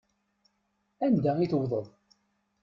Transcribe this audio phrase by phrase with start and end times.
[1.05, 1.85] Anda i tewteḍ.